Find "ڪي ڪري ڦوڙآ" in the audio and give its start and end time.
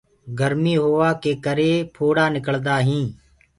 1.23-2.25